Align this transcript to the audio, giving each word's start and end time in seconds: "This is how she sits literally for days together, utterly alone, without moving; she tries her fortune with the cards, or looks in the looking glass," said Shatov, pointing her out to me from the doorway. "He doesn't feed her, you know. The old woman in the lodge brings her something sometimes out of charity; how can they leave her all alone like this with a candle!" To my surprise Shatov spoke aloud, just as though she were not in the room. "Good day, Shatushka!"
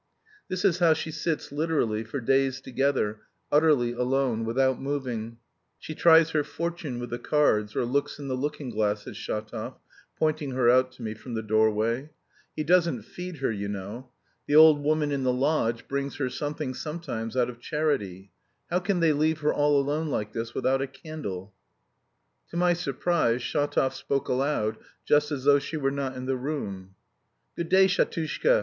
"This 0.49 0.65
is 0.65 0.79
how 0.79 0.95
she 0.95 1.11
sits 1.11 1.51
literally 1.51 2.03
for 2.03 2.19
days 2.19 2.59
together, 2.59 3.19
utterly 3.51 3.91
alone, 3.91 4.45
without 4.45 4.81
moving; 4.81 5.37
she 5.77 5.93
tries 5.93 6.31
her 6.31 6.43
fortune 6.43 6.99
with 6.99 7.11
the 7.11 7.19
cards, 7.19 7.75
or 7.75 7.85
looks 7.85 8.17
in 8.17 8.27
the 8.27 8.33
looking 8.33 8.71
glass," 8.71 9.03
said 9.03 9.13
Shatov, 9.13 9.75
pointing 10.17 10.53
her 10.53 10.67
out 10.67 10.91
to 10.93 11.03
me 11.03 11.13
from 11.13 11.35
the 11.35 11.43
doorway. 11.43 12.09
"He 12.55 12.63
doesn't 12.63 13.03
feed 13.03 13.37
her, 13.45 13.51
you 13.51 13.67
know. 13.67 14.09
The 14.47 14.55
old 14.55 14.83
woman 14.83 15.11
in 15.11 15.21
the 15.21 15.31
lodge 15.31 15.87
brings 15.87 16.15
her 16.15 16.31
something 16.31 16.73
sometimes 16.73 17.37
out 17.37 17.51
of 17.51 17.59
charity; 17.61 18.31
how 18.71 18.79
can 18.79 19.01
they 19.01 19.13
leave 19.13 19.41
her 19.41 19.53
all 19.53 19.79
alone 19.79 20.07
like 20.09 20.33
this 20.33 20.55
with 20.55 20.65
a 20.65 20.87
candle!" 20.87 21.53
To 22.49 22.57
my 22.57 22.73
surprise 22.73 23.41
Shatov 23.43 23.93
spoke 23.93 24.29
aloud, 24.29 24.77
just 25.05 25.31
as 25.31 25.43
though 25.43 25.59
she 25.59 25.77
were 25.77 25.91
not 25.91 26.17
in 26.17 26.25
the 26.25 26.37
room. 26.37 26.95
"Good 27.55 27.69
day, 27.69 27.85
Shatushka!" 27.85 28.59